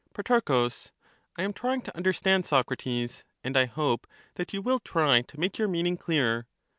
[0.15, 0.39] Pro.
[1.37, 5.59] I am trying to understand, Socrates, and I hope that you will try to make
[5.59, 6.47] your meaning clearer.